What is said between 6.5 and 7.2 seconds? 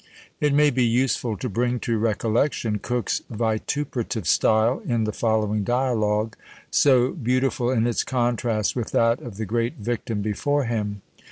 so